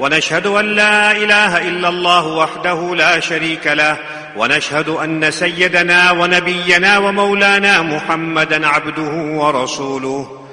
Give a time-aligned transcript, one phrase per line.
[0.00, 3.96] ونشهد أن لا إله إلا الله وحده لا شريك له
[4.36, 10.46] ونشهد أن سيدنا ونبينا ومولانا محمدا عبده ورسوله.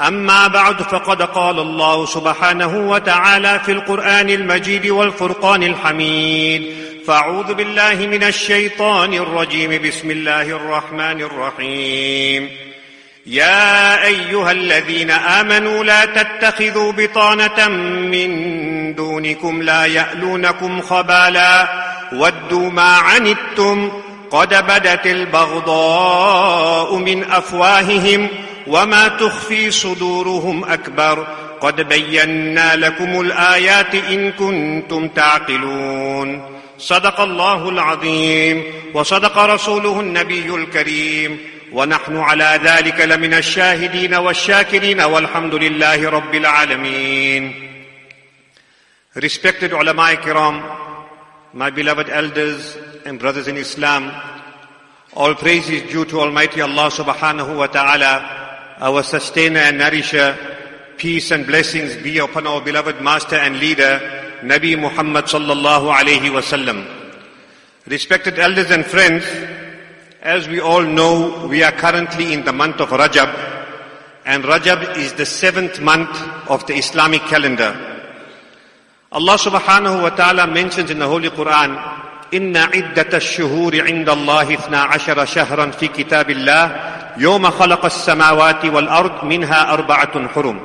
[0.00, 6.62] أما بعد فقد قال الله سبحانه وتعالى في القرآن المجيد والفرقان الحميد.
[7.06, 9.82] فأعوذ بالله من الشيطان الرجيم.
[9.88, 12.63] بسم الله الرحمن الرحيم.
[13.26, 17.68] يا أيها الذين آمنوا لا تتخذوا بطانة
[18.08, 21.68] من دونكم لا يألونكم خبالا
[22.12, 23.90] ودوا ما عنتم
[24.30, 28.28] قد بدت البغضاء من أفواههم
[28.66, 31.26] وما تخفي صدورهم أكبر
[31.60, 36.42] قد بينا لكم الآيات إن كنتم تعقلون
[36.78, 38.62] صدق الله العظيم
[38.94, 47.64] وصدق رسوله النبي الكريم ونحن على ذلك لمن الشاهدين والشاكرين والحمد لله رب العالمين
[49.16, 50.60] Respected ulama kiram,
[51.52, 54.10] my beloved elders and brothers in Islam,
[55.14, 60.36] all praise is due to Almighty Allah subhanahu wa ta'ala, our sustainer and nourisher.
[60.96, 64.00] Peace and blessings be upon our beloved master and leader,
[64.42, 66.84] Nabi Muhammad sallallahu alayhi wasallam.
[67.86, 69.24] Respected elders and friends,
[70.23, 73.33] as we all know, we are currently in the month of Rajab,
[74.25, 76.15] and Rajab is the seventh month
[76.49, 77.73] of the Islamic calendar.
[79.11, 81.99] Allah subhanahu wa ta'ala mentions in the Holy Quran,
[82.33, 89.23] إن عدة الشهور عند الله اثنا عشر شهرا في كتاب الله يوم خلق السماوات والأرض
[89.23, 90.59] منها أربعة حرم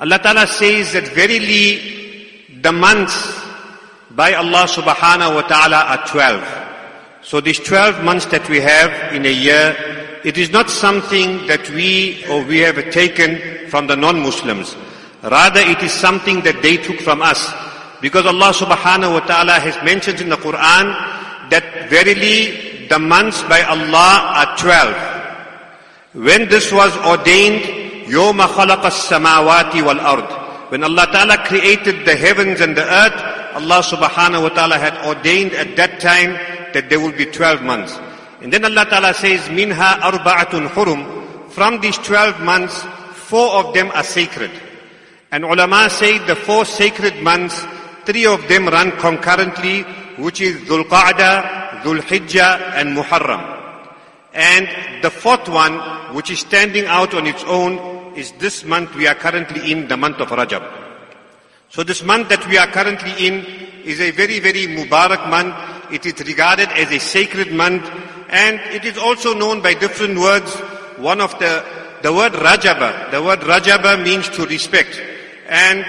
[0.00, 3.40] Allah Ta'ala says that verily the months
[4.10, 6.67] by Allah subhanahu wa ta'ala are 12.
[7.22, 9.74] So these 12 months that we have in a year,
[10.24, 14.76] it is not something that we or we have taken from the non-Muslims.
[15.22, 17.52] Rather it is something that they took from us.
[18.00, 20.92] Because Allah subhanahu wa ta'ala has mentioned in the Quran
[21.48, 26.24] that verily the months by Allah are 12.
[26.24, 27.64] When this was ordained,
[28.04, 33.16] يَوْمَ خَلَقَ السَّمَاوَاتِ وَالْأَرْضِ When Allah ta'ala created the heavens and the earth,
[33.56, 36.36] Allah subhanahu wa ta'ala had ordained at that time
[36.73, 37.97] that there will be 12 months.
[38.41, 41.51] And then Allah Ta'ala says, Minha arba'atun hurum.
[41.51, 42.81] From these 12 months,
[43.27, 44.51] four of them are sacred.
[45.31, 47.65] And ulama say the four sacred months,
[48.05, 49.83] three of them run concurrently,
[50.17, 53.57] which is Dhul Qa'dah, Dhul Hijjah, and Muharram.
[54.33, 59.07] And the fourth one, which is standing out on its own, is this month we
[59.07, 60.63] are currently in, the month of Rajab.
[61.69, 63.45] So this month that we are currently in
[63.85, 65.55] is a very, very Mubarak month
[65.91, 67.89] it is regarded as a sacred month,
[68.29, 70.53] and it is also known by different words.
[70.97, 71.65] One of the,
[72.01, 75.01] the word Rajaba, the word Rajaba means to respect.
[75.47, 75.85] And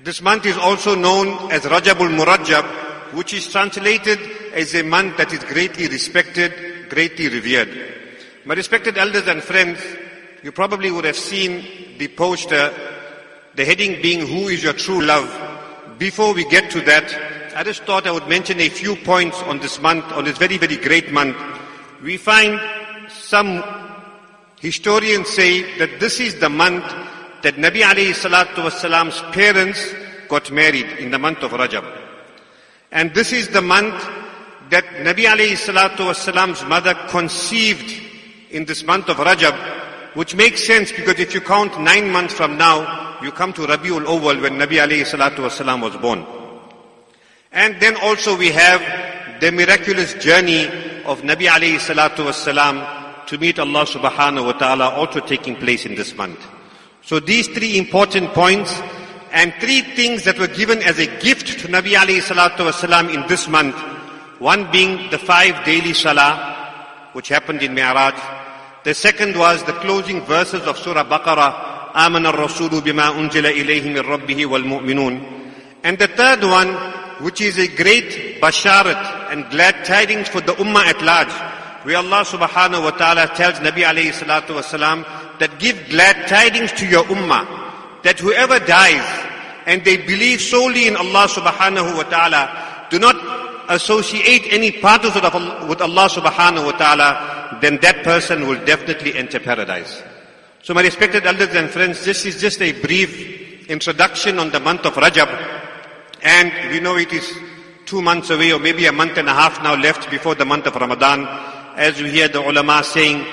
[0.00, 4.18] this month is also known as Rajabul Murajab, which is translated
[4.52, 7.68] as a month that is greatly respected, greatly revered.
[8.44, 9.80] My respected elders and friends,
[10.42, 12.72] you probably would have seen the poster,
[13.54, 15.98] the heading being Who is your true love?
[15.98, 19.60] Before we get to that, I just thought I would mention a few points on
[19.60, 21.36] this month, on this very, very great month.
[22.02, 22.60] We find
[23.08, 23.62] some
[24.58, 26.84] historians say that this is the month
[27.42, 29.94] that Nabi alayhi salatu wasalam's parents
[30.28, 31.84] got married in the month of Rajab.
[32.90, 34.02] And this is the month
[34.70, 38.02] that Nabi alayhi salatu wasalam's mother conceived
[38.50, 39.54] in this month of Rajab,
[40.16, 44.06] which makes sense because if you count nine months from now, you come to Rabiul
[44.06, 46.33] Awwal when Nabi alayhi salatu wasalam was born.
[47.53, 50.65] And then also we have the miraculous journey
[51.05, 55.95] of Nabi alayhi salatu wasalam to meet Allah subhanahu wa ta'ala also taking place in
[55.95, 56.39] this month.
[57.01, 58.79] So these three important points
[59.31, 63.25] and three things that were given as a gift to Nabi alayhi salatu wasalam in
[63.27, 63.75] this month.
[64.39, 68.15] One being the five daily salah, which happened in Mi'raj.
[68.83, 73.99] The second was the closing verses of Surah Baqarah, آمن الرسول بما أنزل إليه من
[73.99, 75.41] ربه والمؤمنون.
[75.83, 76.69] And the third one,
[77.20, 81.32] which is a great basharat and glad tidings for the ummah at large,
[81.84, 85.04] where Allah subhanahu wa ta'ala tells Nabi alayhi salatu wasalam
[85.38, 89.04] that give glad tidings to your ummah, that whoever dies
[89.66, 93.16] and they believe solely in Allah subhanahu wa ta'ala, do not
[93.68, 99.14] associate any partners with Allah with Allah subhanahu wa ta'ala, then that person will definitely
[99.14, 100.02] enter paradise.
[100.62, 104.86] So my respected elders and friends, this is just a brief introduction on the month
[104.86, 105.63] of Rajab.
[106.24, 107.38] And we know it is
[107.84, 110.66] two months away or maybe a month and a half now left before the month
[110.66, 111.26] of Ramadan.
[111.76, 113.24] As we hear the ulama saying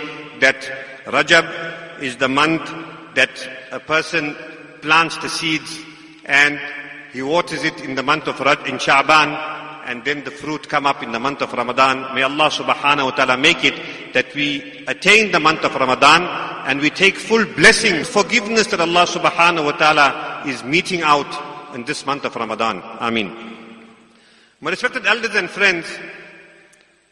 [0.41, 0.61] that
[1.05, 2.69] Rajab is the month
[3.15, 3.31] that
[3.71, 4.35] a person
[4.81, 5.79] plants the seeds
[6.25, 6.59] and
[7.13, 10.85] he waters it in the month of Raj, in Sha'ban and then the fruit come
[10.85, 12.13] up in the month of Ramadan.
[12.13, 16.23] May Allah subhanahu wa ta'ala make it that we attain the month of Ramadan
[16.67, 21.83] and we take full blessing, forgiveness that Allah subhanahu wa ta'ala is meting out in
[21.85, 22.81] this month of Ramadan.
[22.99, 23.51] Ameen.
[24.59, 25.85] My respected elders and friends,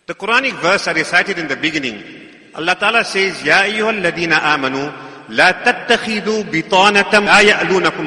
[0.05, 2.03] the Quranic verse I recited in the beginning,
[2.55, 4.93] Allah Ta'ala says, Ya ayyuhal ladina amanu,
[5.29, 7.27] la tattakhidu bitanatam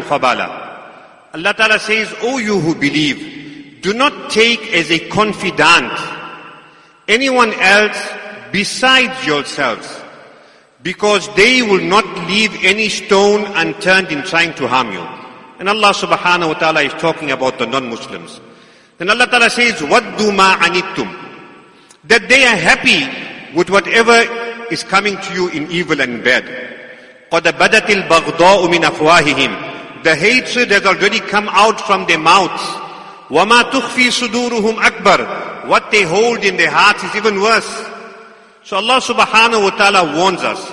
[0.03, 1.35] khabala.
[1.35, 5.93] Allah Ta'ala says, O you who believe, do not take as a confidant
[7.09, 7.99] anyone else
[8.53, 9.89] besides yourselves,
[10.83, 15.22] because they will not leave any stone unturned in trying to harm you.
[15.62, 18.42] And Allah subhanahu wa ta'ala is talking about the non-Muslims.
[18.98, 21.10] Then Allah Ta'ala says, وَدُّ مَا عَنِتُّمْ
[22.06, 23.06] That they are happy
[23.56, 24.26] with whatever
[24.72, 26.46] is coming to you in evil and bad.
[27.32, 32.62] قَدْ بَدَتِ الْبَغْضَاءُ مِنْ أَفْوَاهِهِمْ The hatred has already come out from their mouths.
[33.30, 37.68] وَمَا تُخْفِي صُدُورُهُمْ أَكْبَرُ What they hold in their hearts is even worse.
[38.64, 40.72] So Allah subhanahu wa ta'ala warns us.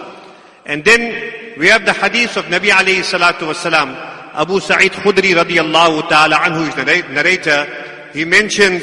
[0.66, 6.08] And then we have the hadith of Nabi alayhi salatu wasalam, Abu Sa'id Khudri radiyallahu
[6.08, 7.66] ta'ala anhu is the narrator.
[8.12, 8.82] he mentions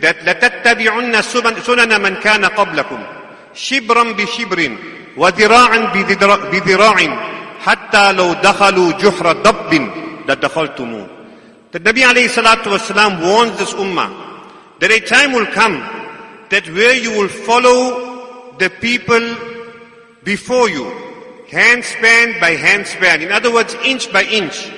[0.00, 3.00] that لَتَتَّبِعُنَّ سُنَنَ مَنْ كَانَ قَبْلَكُمْ
[3.54, 4.76] شِبْرًا بِشِبْرٍ
[5.16, 5.78] وَذِرَاعًا
[6.52, 6.98] بِذِرَاعٍ
[7.60, 9.90] حَتَّى لَوْ دَخَلُوا جُحْرَ دَبٍّ
[10.28, 11.08] لَدَخَلْتُمُ
[11.72, 14.10] The Nabi alayhi salatu wasalam warns this ummah
[14.80, 15.76] that a time will come
[16.48, 19.36] that where you will follow the people
[20.24, 20.84] before you,
[21.50, 23.22] handspan by handspan.
[23.22, 24.70] In other words, inch by inch,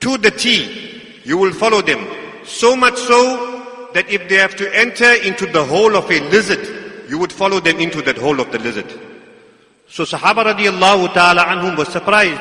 [0.00, 2.06] to the T, you will follow them.
[2.44, 7.08] So much so that if they have to enter into the hole of a lizard,
[7.08, 8.90] you would follow them into that hole of the lizard.
[9.88, 12.40] So Sahaba radiallahu ta'ala anhum was surprised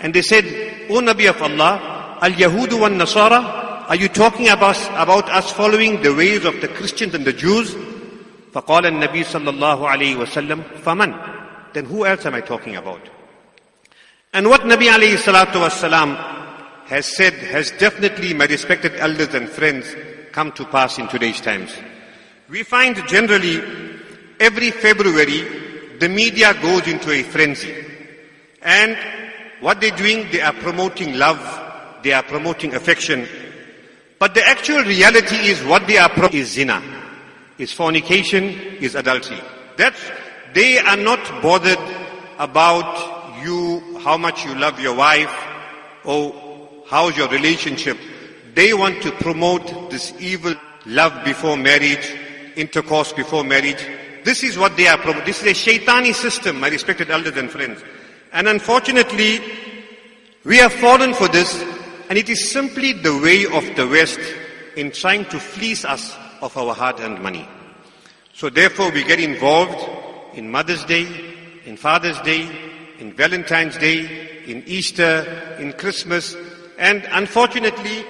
[0.00, 0.44] and they said,
[0.90, 6.14] O Nabi of Allah, Al-Yahudu wa Nasara, are you talking about, about us following the
[6.14, 7.74] ways of the Christians and the Jews?
[8.52, 11.14] فقال النبي صلى الله عليه وسلم فمن
[11.72, 13.00] Then who else am I talking about?
[14.32, 16.33] And what Nabi alayhi salatu wasalam
[16.85, 19.87] has said, has definitely, my respected elders and friends,
[20.31, 21.73] come to pass in today's times.
[22.49, 23.61] We find generally
[24.39, 27.73] every February the media goes into a frenzy.
[28.61, 28.97] And
[29.61, 31.39] what they're doing, they are promoting love,
[32.03, 33.27] they are promoting affection.
[34.19, 36.83] But the actual reality is what they are promoting is zina,
[37.57, 39.39] is fornication, is adultery.
[39.77, 39.99] That's,
[40.53, 41.79] they are not bothered
[42.37, 45.33] about you, how much you love your wife,
[46.03, 46.44] or
[46.87, 47.97] how's your relationship?
[48.53, 50.55] They want to promote this evil
[50.85, 52.15] love before marriage,
[52.55, 53.85] intercourse before marriage.
[54.23, 55.25] This is what they are promoting.
[55.25, 57.81] This is a shaitani system, my respected elders and friends.
[58.31, 59.39] And unfortunately,
[60.43, 61.61] we have fallen for this,
[62.09, 64.19] and it is simply the way of the West
[64.75, 67.47] in trying to fleece us of our hard-earned money.
[68.33, 71.07] So therefore we get involved in Mother's Day,
[71.65, 72.49] in Father's Day,
[72.99, 76.35] in Valentine's Day, in Easter, in Christmas,
[76.77, 78.05] and unfortunately,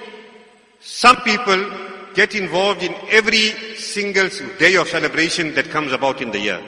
[0.80, 1.70] some people
[2.14, 6.62] get involved in every single day of celebration that comes about in the year.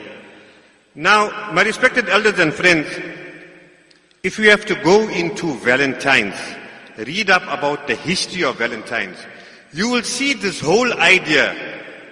[0.95, 2.87] Now, my respected elders and friends,
[4.23, 6.35] if we have to go into Valentine's,
[6.97, 9.17] read up about the history of Valentine's,
[9.73, 11.55] you will see this whole idea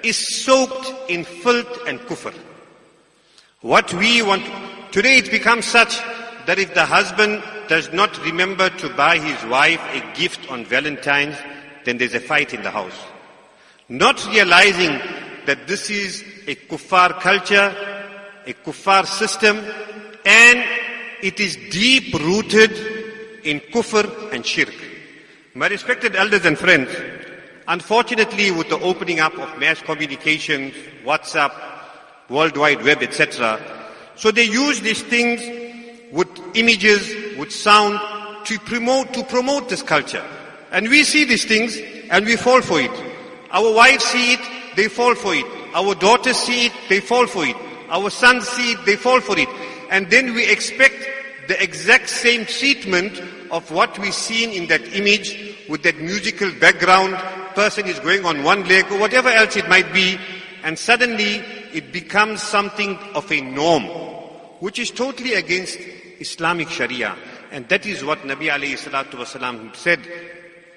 [0.03, 2.34] is soaked in filth and kufr.
[3.62, 4.44] What we want,
[4.91, 6.00] today it becomes such
[6.48, 11.36] that if the husband does not remember to buy his wife a gift on Valentine's,
[11.84, 12.98] then there's a fight in the house.
[13.89, 14.98] Not realizing
[15.46, 17.75] that this is a kuffar culture,
[18.46, 19.58] a kuffar system,
[20.25, 20.63] and
[21.22, 22.72] it is deep rooted
[23.44, 24.74] in kufr and shirk.
[25.54, 26.89] My respected elders and friends,
[27.68, 30.74] unfortunately with the opening up of mass communications,
[31.04, 31.51] WhatsApp,
[32.30, 33.60] World Wide Web, etc.,
[34.16, 35.66] so they use these things
[36.11, 37.99] with images, with sound,
[38.45, 40.23] to promote, to promote this culture.
[40.71, 41.77] And we see these things
[42.09, 42.91] and we fall for it.
[43.51, 44.39] Our wives see it,
[44.75, 45.45] they fall for it.
[45.73, 47.55] Our daughters see it, they fall for it.
[47.89, 49.49] Our sons see it, they fall for it.
[49.89, 50.95] And then we expect
[51.47, 53.21] the exact same treatment
[53.51, 57.15] of what we seen in that image with that musical background
[57.55, 60.17] person is going on one leg or whatever else it might be,
[60.63, 61.35] and suddenly
[61.73, 63.85] it becomes something of a norm,
[64.61, 65.78] which is totally against
[66.21, 67.16] Islamic Sharia.
[67.50, 70.00] And that is what Nabi alayhi salatu wasalam said.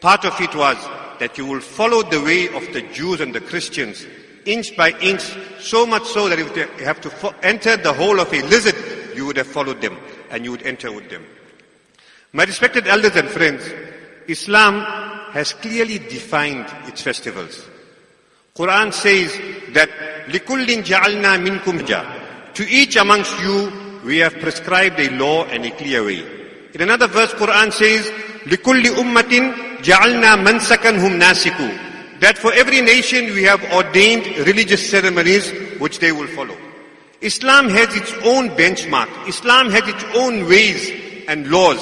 [0.02, 0.78] Part of it was
[1.20, 4.06] that you will follow the way of the Jews and the Christians,
[4.46, 5.24] inch by inch,
[5.60, 8.76] so much so that if you have to fo- enter the hole of a lizard,
[9.16, 9.98] you would have followed them
[10.30, 11.26] and you would enter with them.
[12.34, 13.64] My respected elders and friends,
[14.28, 14.82] Islam
[15.32, 17.66] has clearly defined its festivals.
[18.56, 19.32] Quran says
[19.74, 19.90] that
[20.28, 22.19] لِكُلٍّ جَعَلْنَا مِنْكُمْ جَا
[22.56, 23.72] To each amongst you,
[24.06, 26.24] we have prescribed a law and a clear way.
[26.74, 28.06] In another verse, Quran says,
[28.46, 35.52] لِكُلِّ أُمَّةٍ جَعَلْنَا مَنْسَكًا هُمْ نَاسِكُ That for every nation we have ordained religious ceremonies
[35.80, 36.56] which they will follow.
[37.22, 39.10] Islam has its own benchmark.
[39.28, 40.92] Islam has its own ways
[41.28, 41.82] and laws.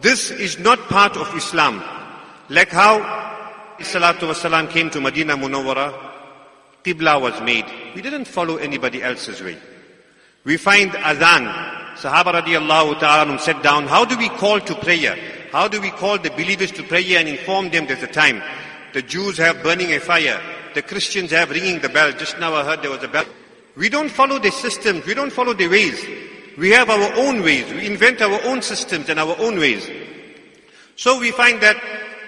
[0.00, 1.82] This is not part of Islam.
[2.48, 3.00] Like how
[3.80, 5.92] Salatu Wasalam came to Medina Munawwara,
[6.84, 7.64] Qibla was made.
[7.94, 9.58] We didn't follow anybody else's way.
[10.45, 11.95] We find Adhan.
[11.95, 13.87] Sahaba radiallahu ta'ala sat down.
[13.87, 15.17] How do we call to prayer?
[15.51, 18.41] How do we call the believers to prayer and inform them there's a time?
[18.93, 20.39] The Jews have burning a fire.
[20.73, 22.11] The Christians have ringing the bell.
[22.13, 23.25] Just now I heard there was a bell.
[23.75, 25.05] We don't follow the systems.
[25.05, 26.05] We don't follow the ways.
[26.57, 27.71] We have our own ways.
[27.73, 29.89] We invent our own systems and our own ways.
[30.95, 31.75] So we find that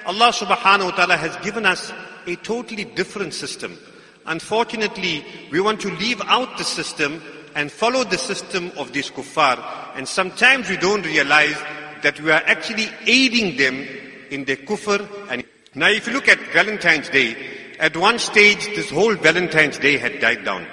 [0.06, 1.94] Allah subhanahu wa ta'ala has given us
[2.28, 3.78] a totally different system.
[4.26, 7.22] Unfortunately, we want to leave out the system
[7.56, 9.58] and follow the system of these kuffar.
[9.96, 11.58] And sometimes we don't realize
[12.04, 13.88] that we are actually aiding them
[14.30, 15.08] in their kufr.
[15.30, 15.44] And
[15.76, 17.36] now if you look at Valentine's Day,
[17.80, 20.66] at one stage this whole Valentine's Day had died down.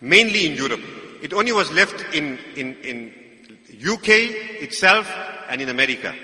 [0.00, 0.80] Mainly in Europe.
[1.22, 3.12] It only was left in, in, in
[3.84, 4.08] UK
[4.62, 5.12] itself
[5.48, 6.14] and in America.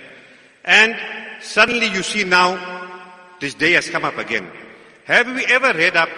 [0.65, 0.97] And
[1.41, 2.59] suddenly you see now
[3.41, 4.51] this day has come up again.
[5.05, 6.09] Have we ever read up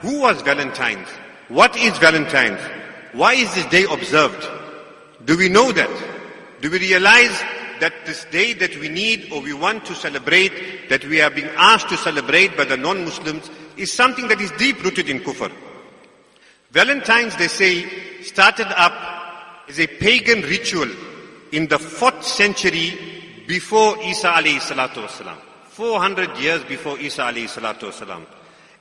[0.00, 1.08] who was Valentine's?
[1.48, 2.60] What is Valentine's?
[3.16, 4.46] Why is this day observed?
[5.24, 5.90] Do we know that?
[6.60, 7.42] Do we realize
[7.80, 11.48] that this day that we need or we want to celebrate, that we are being
[11.56, 15.50] asked to celebrate by the non-Muslims, is something that is deep rooted in kufr.
[16.72, 18.92] Valentine's, they say, started up
[19.66, 20.88] as a pagan ritual
[21.52, 22.98] in the 4th century
[23.46, 25.38] before Isa alayhi salatu wasalam.
[25.68, 28.26] 400 years before Isa alayhi salatu wasalam.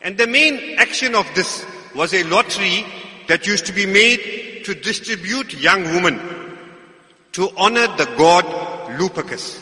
[0.01, 1.65] And the main action of this
[1.96, 2.86] was a lottery
[3.27, 6.20] that used to be made to distribute young women
[7.34, 8.46] to honor the god
[9.00, 9.62] Lupercus.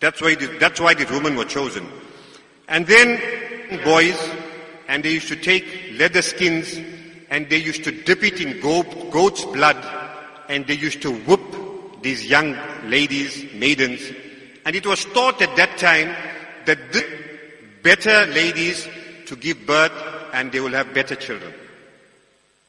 [0.00, 1.86] That's why, the, that's why these women were chosen.
[2.68, 3.20] And then
[3.84, 4.18] boys,
[4.88, 5.64] and they used to take
[5.98, 6.78] leather skins
[7.30, 9.76] and they used to dip it in goat, goat's blood
[10.48, 14.00] and they used to whoop these young ladies, maidens.
[14.64, 16.14] And it was thought at that time
[16.66, 17.04] that the
[17.82, 18.88] better ladies
[19.26, 19.92] to give birth
[20.32, 21.52] and they will have better children.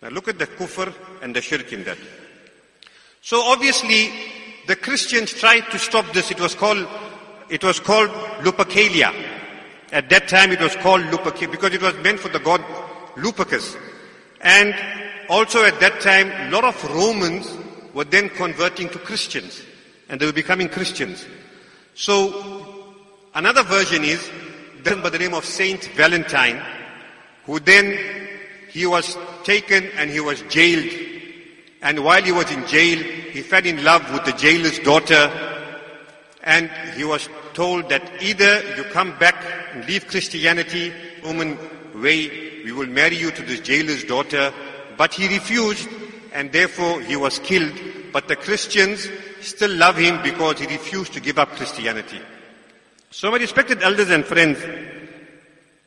[0.01, 1.98] Now look at the kufr and the shirk in that.
[3.22, 4.12] So obviously
[4.68, 6.30] the Christians tried to stop this.
[6.30, 6.88] It was called,
[7.50, 8.10] it was called
[8.42, 9.13] Lupercalia.
[9.92, 12.62] At that time it was called Lupercalia because it was meant for the god
[13.16, 13.75] Lupercus.
[14.42, 14.75] And
[15.30, 17.51] also at that time a lot of Romans
[17.94, 19.63] were then converting to Christians
[20.10, 21.25] and they were becoming Christians.
[21.96, 22.94] So
[23.34, 24.30] another version is
[24.84, 26.62] then by the name of Saint Valentine
[27.46, 27.98] who then
[28.70, 29.18] he was
[29.51, 30.92] taken and he was jailed
[31.82, 33.00] and while he was in jail
[33.36, 35.24] he fell in love with the jailer's daughter
[36.48, 39.36] and he was told that either you come back
[39.74, 41.58] and leave Christianity, woman
[41.96, 44.54] way, we will marry you to this jailer's daughter.
[44.96, 45.89] But he refused
[46.34, 47.74] and therefore he was killed.
[48.13, 49.10] But the Christians
[49.42, 52.22] still love him because he refused to give up Christianity.
[53.12, 54.60] So my respected elders and friends,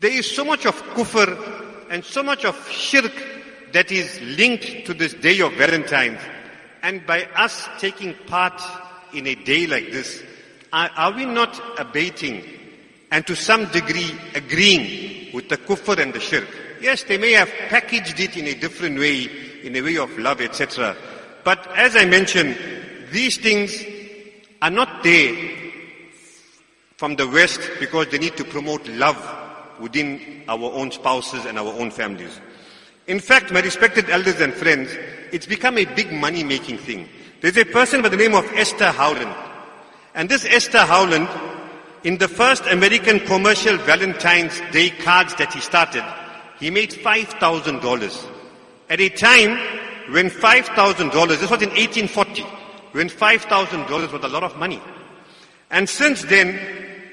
[0.00, 3.12] there is so much of kufr and so much of shirk
[3.72, 6.20] that is linked to this day of Valentine's.
[6.82, 8.60] And by us taking part
[9.12, 10.22] in a day like this,
[10.72, 12.44] are, are we not abating
[13.10, 16.48] and to some degree agreeing with the kufr and the shirk?
[16.80, 19.24] Yes, they may have packaged it in a different way,
[19.62, 20.96] in a way of love, etc.
[21.44, 22.56] But as I mentioned,
[23.10, 23.84] these things
[24.62, 25.36] are not there
[26.96, 29.18] from the West because they need to promote love
[29.80, 32.40] within our own spouses and our own families.
[33.10, 34.96] In fact, my respected elders and friends,
[35.32, 37.08] it's become a big money making thing.
[37.40, 39.34] There's a person by the name of Esther Howland.
[40.14, 41.28] And this Esther Howland,
[42.04, 46.04] in the first American commercial Valentine's Day cards that he started,
[46.60, 48.28] he made $5,000.
[48.88, 49.58] At a time
[50.12, 52.42] when $5,000, this was in 1840,
[52.92, 54.80] when $5,000 was a lot of money.
[55.68, 56.60] And since then,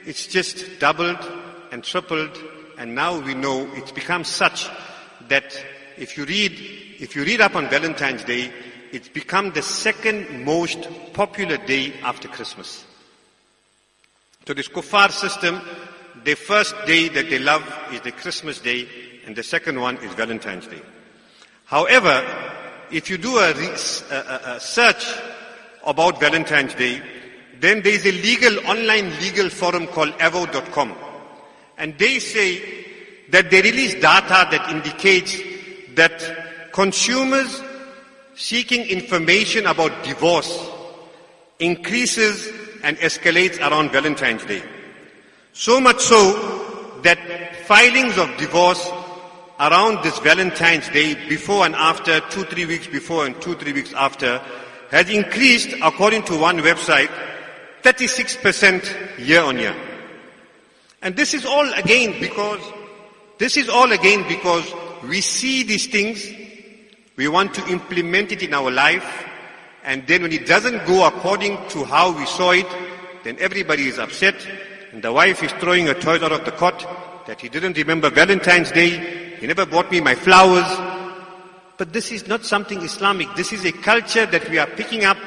[0.06, 2.36] it's just doubled and and tripled,
[2.77, 4.70] and now we know it's become such
[5.27, 5.63] that
[5.98, 6.54] if you read,
[7.00, 8.51] if you read up on Valentine's Day,
[8.92, 12.86] it's become the second most popular day after Christmas.
[14.48, 15.62] So this kuffar system,
[16.24, 18.88] the first day that they love is the Christmas day,
[19.25, 20.82] and the second one is Valentine's Day.
[21.66, 22.24] However,
[22.92, 25.06] if you do a, a, a search
[25.86, 27.01] about Valentine's Day,
[27.60, 30.96] then there is a legal, online legal forum called avvo.com.
[31.77, 32.86] And they say
[33.30, 35.57] that they release data that indicates
[35.98, 37.62] that consumers
[38.36, 40.70] seeking information about divorce
[41.60, 42.50] increases
[42.84, 44.62] and escalates around Valentine's Day.
[45.54, 48.88] So much so that filings of divorce
[49.60, 53.94] around this Valentine's Day before and after, two, three weeks before and two, three weeks
[53.94, 54.39] after,
[54.92, 57.10] has increased, according to one website,
[57.82, 59.75] 36% year on year.
[61.01, 62.62] And this is all again because,
[63.38, 64.72] this is all again because
[65.04, 66.25] we see these things,
[67.16, 69.25] we want to implement it in our life,
[69.84, 72.68] and then when it doesn't go according to how we saw it,
[73.24, 74.36] then everybody is upset,
[74.92, 78.10] and the wife is throwing her toys out of the cot, that he didn't remember
[78.10, 80.66] Valentine's Day, he never bought me my flowers.
[81.77, 83.27] But this is not something Islamic.
[83.36, 85.18] This is a culture that we are picking up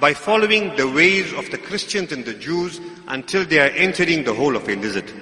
[0.00, 4.32] by following the ways of the Christians and the Jews until they are entering the
[4.32, 5.12] hole of illicit.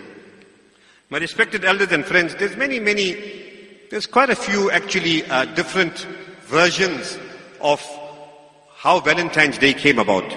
[1.11, 3.48] My respected elders and friends, there's many, many,
[3.91, 6.07] there's quite a few actually uh, different
[6.43, 7.19] versions
[7.61, 7.81] of
[8.75, 10.37] how Valentine's Day came about.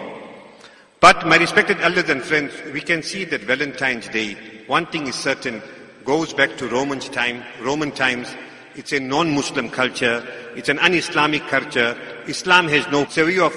[1.00, 5.16] But my respected elders and friends, we can see that Valentine's Day, one thing is
[5.16, 5.62] certain,
[6.06, 8.34] goes back to Roman time, Roman times.
[8.76, 10.26] It's a non-Muslim culture.
[10.56, 11.98] It's an un-Islamic culture.
[12.28, 13.54] Islam has no way of,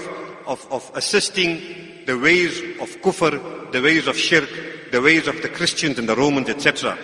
[0.46, 1.62] of, of assisting
[2.06, 4.50] the ways of kufr, the ways of shirk,
[4.90, 6.98] the ways of the Christians and the Romans, etc.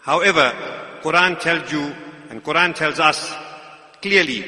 [0.00, 0.52] However,
[1.01, 1.93] Quran tells you,
[2.29, 3.33] and Quran tells us
[4.01, 4.43] clearly,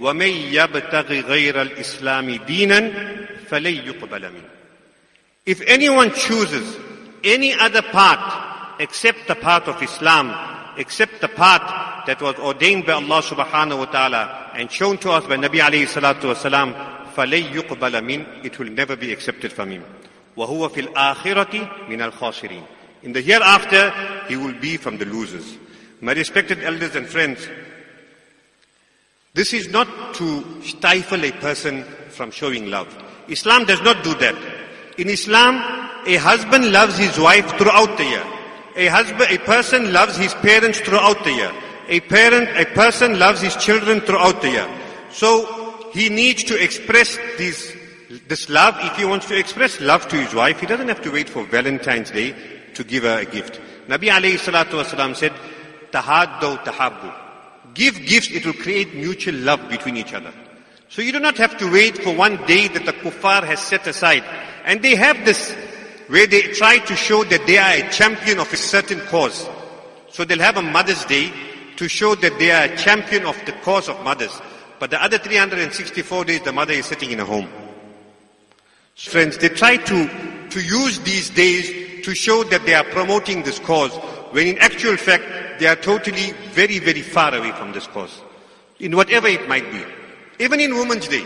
[0.00, 4.50] وَمَن يَبْتَغِ غَيْرَ الْإِسْلَامِ دِينًا فَلَن يُقْبَلَ مِنْهُ
[5.46, 6.76] If anyone chooses
[7.24, 10.34] any other path except the path of Islam,
[10.76, 15.26] except the path that was ordained by Allah subhanahu wa ta'ala and shown to us
[15.26, 16.74] by Nabi alayhi salatu wasalam,
[17.14, 19.84] فَلَيْ يُقْبَلَ مِنْ It will never be accepted from him.
[20.36, 22.62] وَهُوَ فِي الْآخِرَةِ مِنَ الْخَاسِرِينَ
[23.02, 23.92] In the hereafter,
[24.28, 25.56] he will be from the losers.
[26.03, 27.47] My respected elders and friends,
[29.33, 32.93] this is not to stifle a person from showing love.
[33.29, 34.35] Islam does not do that.
[34.97, 35.55] In Islam,
[36.05, 38.23] a husband loves his wife throughout the year.
[38.75, 41.53] A husband, a person loves his parents throughout the year.
[41.87, 44.67] A parent, a person loves his children throughout the year.
[45.09, 47.77] So he needs to express this,
[48.27, 48.75] this love.
[48.81, 51.45] If he wants to express love to his wife, he doesn't have to wait for
[51.45, 52.35] Valentine's Day
[52.73, 53.61] to give her a gift.
[53.87, 55.31] Nabi alayhi salatu wasalam said,
[55.93, 57.13] tahaddu tahabbu.
[57.73, 60.33] Give gifts, it will create mutual love between each other.
[60.89, 63.87] So you do not have to wait for one day that the kuffar has set
[63.87, 64.23] aside.
[64.65, 65.51] And they have this
[66.07, 69.47] where they try to show that they are a champion of a certain cause.
[70.09, 71.31] So they'll have a Mother's Day
[71.77, 74.39] to show that they are a champion of the cause of mothers.
[74.79, 77.47] But the other 364 days, the mother is sitting in a home.
[78.95, 83.59] Friends, they try to, to use these days to show that they are promoting this
[83.59, 83.97] cause,
[84.33, 85.23] when in actual fact,
[85.59, 88.21] they are totally very, very far away from this cause.
[88.79, 89.81] In whatever it might be.
[90.43, 91.25] Even in Women's Day.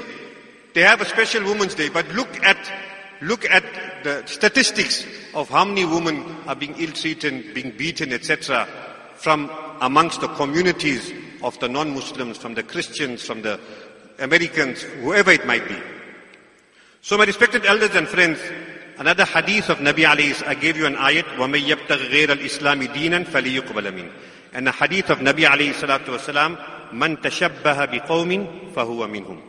[0.76, 2.58] They have a special Women's Day, but look at
[3.22, 3.64] Look at
[4.04, 8.68] the statistics of how many women are being ill-treated, being beaten, etc.
[9.16, 9.50] from
[9.82, 13.60] amongst the communities of the non-Muslims, from the Christians, from the
[14.20, 15.78] Americans, whoever it might be.
[17.02, 18.40] So my respected elders and friends,
[18.99, 23.25] another hadith of Nabi alayhi, I gave you an ayat, وَمَن يَبْتَغِ غَيْرَ الْإِسْلَامِ دِينًا
[23.25, 24.11] فَلِيُقْبَلَ مِنْ
[24.53, 26.59] And a hadith of Nabi alayhi salatu wasalam,
[26.93, 29.41] مَن تَشَبَّهَ بِقَوْمٍ فَهُوَ مِنْهُمْ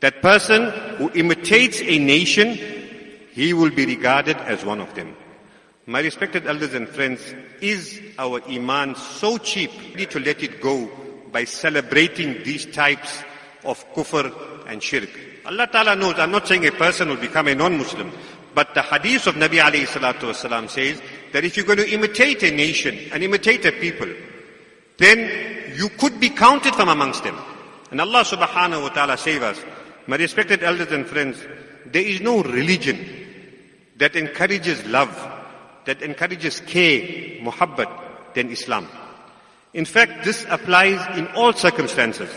[0.00, 2.58] That person who imitates a nation,
[3.32, 5.16] he will be regarded as one of them.
[5.86, 9.70] My respected elders and friends, is our iman so cheap
[10.10, 10.90] to let it go
[11.32, 13.22] by celebrating these types
[13.64, 14.32] of kufr
[14.68, 15.10] and shirk?
[15.44, 18.12] Allah Ta'ala knows, I'm not saying a person will become a non-Muslim,
[18.57, 20.99] but the hadith of Nabi alayhi salatu wasalam says
[21.31, 24.07] that if you're going to imitate a nation and imitate a people,
[24.97, 27.37] then you could be counted from amongst them.
[27.91, 29.63] And Allah subhanahu wa ta'ala save us.
[30.07, 31.37] My respected elders and friends,
[31.85, 32.97] there is no religion
[33.97, 35.13] that encourages love,
[35.85, 38.87] that encourages care, muhabbat, than Islam.
[39.75, 42.31] In fact, this applies in all circumstances.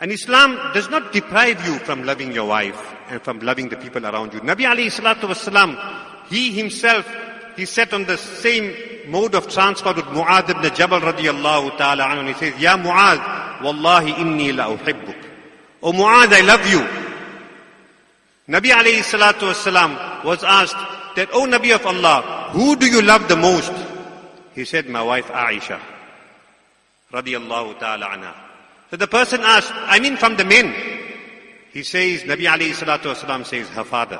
[0.00, 4.04] And Islam does not deprive you from loving your wife and from loving the people
[4.06, 4.40] around you.
[4.40, 7.06] Nabi alayhi salatu wasalam, he himself,
[7.56, 8.74] he sat on the same
[9.10, 12.20] mode of transport with Mu'adh ibn Jabal radiallahu ta'ala anhu.
[12.20, 15.16] And he says, Ya Mu'adh, Wallahi inni la uhibbuk.
[15.82, 16.80] Oh Mu'adh, I love you.
[18.48, 20.76] Nabi alayhi salatu wasalam was asked
[21.16, 23.72] that, Oh Nabi of Allah, who do you love the most?
[24.54, 25.80] He said, my wife Aisha.
[27.12, 28.34] Radiallahu ta'ala anha.
[28.90, 30.74] So the person asked, I mean from the men.
[31.76, 34.18] He says, Nabi alayhi salatu wasalam says, her father,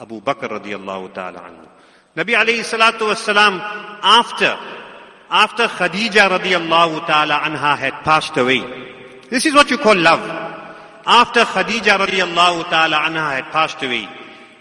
[0.00, 1.68] Abu Bakr radiallahu ta'ala anhu.
[2.16, 3.60] Nabi alayhi salatu wasalam,
[4.02, 4.58] after,
[5.30, 8.64] after Khadija radiallahu ta'ala anha had passed away.
[9.30, 10.28] This is what you call love.
[11.06, 14.08] After Khadija radiallahu ta'ala anha had passed away,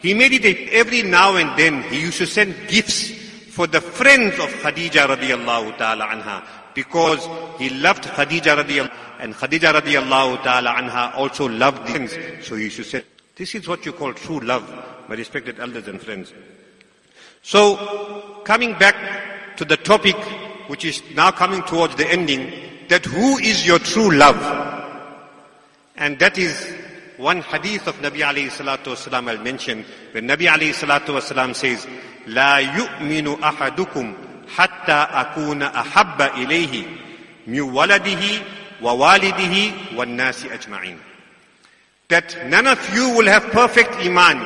[0.04, 3.14] he made it every now and then, he used to send gifts
[3.50, 6.44] for the friends of Khadija radiallahu ta'ala anha
[6.77, 7.29] because
[7.59, 12.13] he loved Khadija radiallahu and Khadija radiallahu ta'ala anha also loved things.
[12.45, 13.05] So he used to say,
[13.37, 14.69] this is what you call true love,
[15.09, 16.33] my respected elders and friends.
[17.43, 20.17] So, coming back to the topic,
[20.69, 22.53] which is now coming towards the ending,
[22.89, 24.39] that who is your true love?
[25.97, 26.73] And that is
[27.17, 31.87] one hadith of Nabi alayhi salatu wasalam I'll mention, when Nabi alayhi salatu wasalam says,
[32.27, 34.15] لا يؤمن أحدكم
[34.87, 36.87] حتى أكون أحب إليه
[37.47, 38.25] من ولده
[38.83, 39.57] ووالده
[39.97, 40.99] والناس أجمعين.
[42.09, 44.39] That none of you will have perfect iman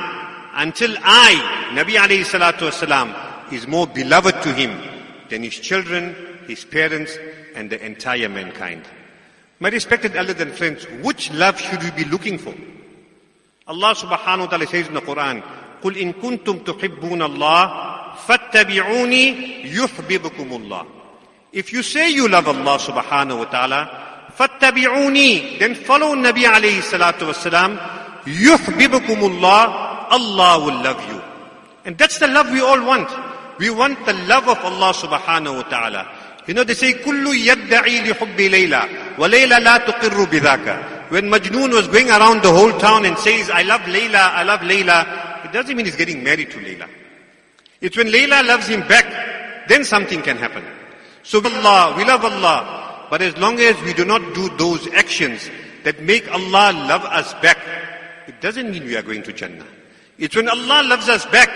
[0.55, 1.35] until I,
[1.75, 4.81] Nabi alayhi salatu wasalam, is more beloved to him
[5.29, 7.19] than his children, his parents,
[7.55, 8.85] and the entire mankind.
[9.61, 12.55] My respected elders and friends, which love should we be looking for?
[13.67, 15.43] Allah subhanahu wa ta'ala says in the Quran,
[15.83, 17.90] قل إن كنتم تحبون الله
[18.28, 20.86] فاتبعوني يحببكم الله.
[21.54, 23.90] If you say you love Allah subhanahu wa ta'ala,
[24.38, 27.32] فاتبعوني, then follow Nabi alayhi salatu
[28.28, 31.22] يحببكم الله, Allah will love you.
[31.86, 33.10] And that's the love we all want.
[33.58, 36.08] We want the love of Allah subhanahu wa ta'ala.
[36.48, 41.10] You know, they say, كل يدعي لحب ليلى وليلى لا تقر بذاك.
[41.10, 44.62] When Majnoon was going around the whole town and says, I love Layla, I love
[44.62, 46.88] Layla, it doesn't mean he's getting married to Layla.
[47.82, 50.64] It's when Layla loves him back, then something can happen.
[51.24, 53.08] So Allah, we love Allah.
[53.10, 55.50] But as long as we do not do those actions
[55.84, 57.58] that make Allah love us back,
[58.28, 59.66] it doesn't mean we are going to Jannah.
[60.18, 61.50] It's when Allah loves us back,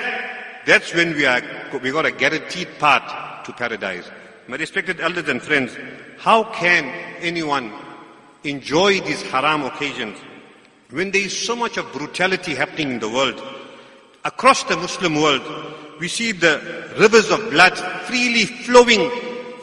[0.66, 1.42] that's when we are,
[1.82, 4.10] we got a guaranteed path to paradise.
[4.48, 5.78] My respected elders and friends,
[6.18, 6.86] how can
[7.22, 7.72] anyone
[8.44, 10.18] enjoy these haram occasions
[10.90, 13.42] when there is so much of brutality happening in the world?
[14.24, 15.44] Across the Muslim world,
[16.00, 19.10] we see the rivers of blood freely flowing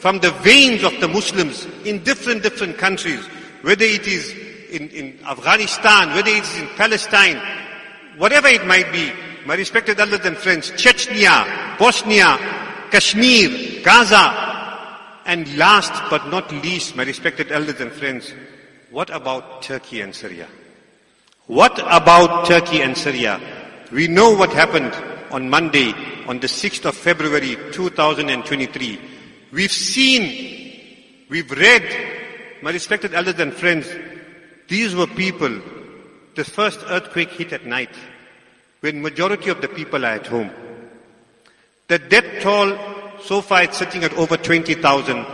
[0.00, 3.24] from the veins of the Muslims in different, different countries,
[3.62, 4.32] whether it is
[4.70, 7.40] in, in Afghanistan, whether it is in Palestine,
[8.16, 9.12] whatever it might be,
[9.46, 12.38] my respected elders and friends, Chechnya, Bosnia,
[12.90, 14.52] Kashmir, Gaza,
[15.26, 18.32] and last but not least, my respected elders and friends,
[18.90, 20.48] what about Turkey and Syria?
[21.46, 23.40] What about Turkey and Syria?
[23.90, 24.92] We know what happened
[25.32, 25.92] on Monday,
[26.26, 29.00] on the 6th of February 2023.
[29.50, 31.82] We've seen, we've read,
[32.62, 33.88] my respected elders and friends,
[34.68, 35.60] these were people,
[36.34, 37.90] the first earthquake hit at night,
[38.80, 40.50] when majority of the people are at home.
[41.88, 42.78] The death toll
[43.22, 45.26] so far is sitting at over 20,000.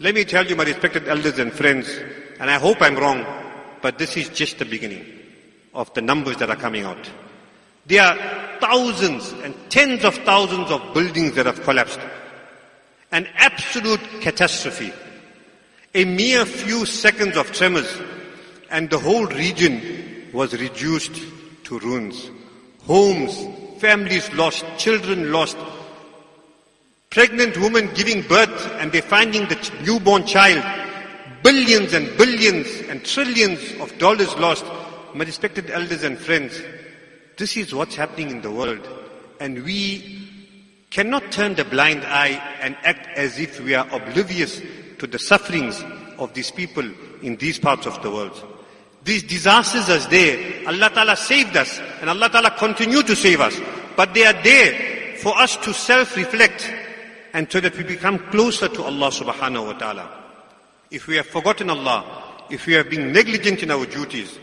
[0.00, 1.88] Let me tell you, my respected elders and friends,
[2.40, 3.24] and I hope I'm wrong,
[3.80, 5.04] but this is just the beginning
[5.72, 7.10] of the numbers that are coming out.
[7.86, 12.00] There are thousands and tens of thousands of buildings that have collapsed.
[13.12, 14.92] An absolute catastrophe.
[15.94, 17.88] A mere few seconds of tremors
[18.70, 21.22] and the whole region was reduced
[21.64, 22.30] to ruins.
[22.86, 23.46] Homes,
[23.80, 25.56] families lost, children lost,
[27.10, 30.64] pregnant women giving birth and they're finding the newborn child,
[31.42, 34.64] billions and billions and trillions of dollars lost.
[35.14, 36.60] My respected elders and friends,
[37.36, 38.86] this is what's happening in the world.
[39.40, 40.28] And we
[40.90, 44.60] cannot turn the blind eye and act as if we are oblivious
[44.98, 45.82] to the sufferings
[46.18, 46.84] of these people
[47.22, 48.40] in these parts of the world.
[49.02, 50.66] These disasters are there.
[50.68, 53.60] Allah Ta'ala saved us and Allah Ta'ala continue to save us.
[53.96, 56.72] But they are there for us to self-reflect
[57.34, 60.24] and so that we become closer to Allah subhanahu wa ta'ala.
[60.90, 64.38] If we have forgotten Allah, if we have been negligent in our duties,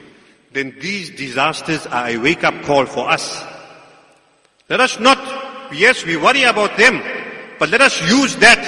[0.53, 3.43] then these disasters are a wake-up call for us.
[4.69, 5.17] Let us not,
[5.73, 7.01] yes, we worry about them,
[7.59, 8.59] but let us use that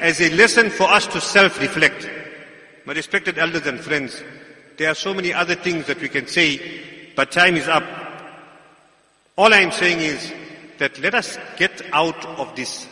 [0.00, 2.08] as a lesson for us to self-reflect.
[2.84, 4.22] My respected elders and friends,
[4.76, 7.84] there are so many other things that we can say, but time is up.
[9.36, 10.32] All I am saying is
[10.78, 12.86] that let us get out of this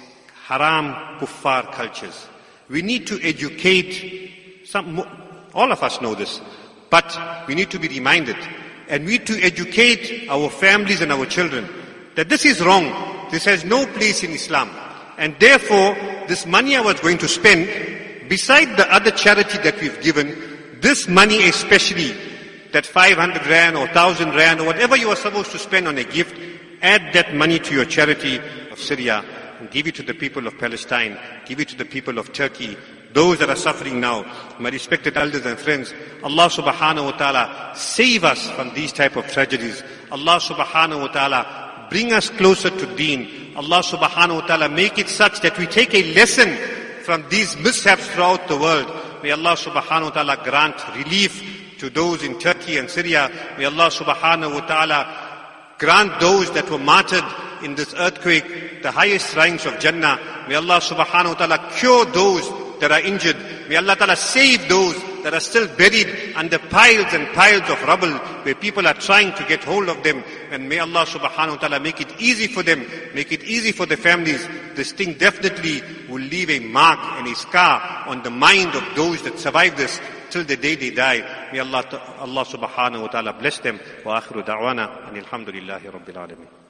[0.44, 2.26] haram kuffar cultures.
[2.68, 4.98] We need to educate some,
[5.54, 6.40] all of us know this,
[6.90, 8.36] but we need to be reminded
[8.88, 11.68] and we need to educate our families and our children
[12.14, 12.84] that this is wrong.
[13.30, 14.70] This has no place in Islam.
[15.18, 15.94] And therefore,
[16.28, 21.08] this money I was going to spend, beside the other charity that we've given, this
[21.08, 22.14] money especially,
[22.72, 26.04] that 500 rand or 1000 rand or whatever you are supposed to spend on a
[26.04, 26.38] gift,
[26.82, 28.38] add that money to your charity
[28.70, 29.24] of Syria
[29.58, 32.76] and give it to the people of Palestine, give it to the people of Turkey,
[33.16, 34.26] those that are suffering now.
[34.58, 39.26] My respected elders and friends, Allah subhanahu wa ta'ala save us from these type of
[39.28, 39.82] tragedies.
[40.12, 43.56] Allah subhanahu wa ta'ala bring us closer to deen.
[43.56, 46.54] Allah subhanahu wa ta'ala make it such that we take a lesson
[47.04, 48.86] from these mishaps throughout the world.
[49.22, 53.32] May Allah subhanahu wa ta'ala grant relief to those in Turkey and Syria.
[53.56, 57.24] May Allah subhanahu wa ta'ala grant those that were martyred
[57.62, 60.20] in this earthquake the highest ranks of Jannah.
[60.48, 63.36] May Allah subhanahu wa ta'ala cure those that are injured.
[63.68, 68.12] May Allah ta'ala save those that are still buried under piles and piles of rubble
[68.44, 70.22] where people are trying to get hold of them.
[70.50, 73.86] And may Allah subhanahu wa ta'ala make it easy for them, make it easy for
[73.86, 74.46] the families.
[74.74, 79.22] This thing definitely will leave a mark and a scar on the mind of those
[79.22, 81.50] that survive this till the day they die.
[81.52, 81.84] May Allah,
[82.18, 83.80] Allah subhanahu wa ta'ala bless them.
[84.04, 86.65] Wa akhiru da'wana and alhamdulillahi rabbil alameen.